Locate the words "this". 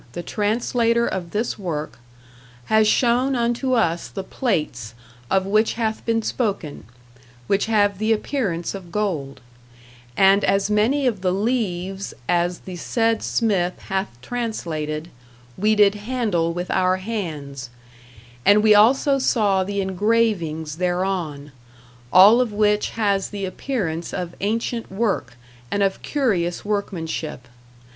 1.29-1.59